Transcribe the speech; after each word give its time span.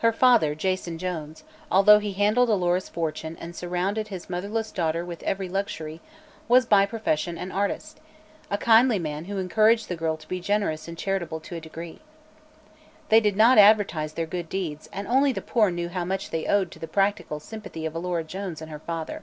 Her 0.00 0.12
father, 0.12 0.54
Jason 0.54 0.98
Jones, 0.98 1.44
although 1.70 1.98
he 1.98 2.12
handled 2.12 2.50
Alora's 2.50 2.90
fortune 2.90 3.38
and 3.40 3.56
surrounded 3.56 4.08
his 4.08 4.28
motherless 4.28 4.70
daughter 4.70 5.02
with 5.02 5.22
every 5.22 5.48
luxury, 5.48 6.02
was 6.46 6.66
by 6.66 6.84
profession 6.84 7.38
an 7.38 7.50
artist 7.50 7.98
a 8.50 8.58
kindly 8.58 8.98
man 8.98 9.24
who 9.24 9.38
encouraged 9.38 9.88
the 9.88 9.96
girl 9.96 10.18
to 10.18 10.28
be 10.28 10.40
generous 10.40 10.88
and 10.88 10.98
charitable 10.98 11.40
to 11.40 11.54
a 11.56 11.60
degree. 11.62 12.00
They 13.08 13.20
did 13.20 13.34
not 13.34 13.56
advertise 13.56 14.12
their 14.12 14.26
good 14.26 14.50
deeds 14.50 14.90
and 14.92 15.08
only 15.08 15.32
the 15.32 15.40
poor 15.40 15.70
knew 15.70 15.88
how 15.88 16.04
much 16.04 16.28
they 16.28 16.44
owed 16.44 16.70
to 16.72 16.78
the 16.78 16.86
practical 16.86 17.40
sympathy 17.40 17.86
of 17.86 17.94
Alora 17.96 18.24
Jones 18.24 18.60
and 18.60 18.70
her 18.70 18.80
father. 18.80 19.22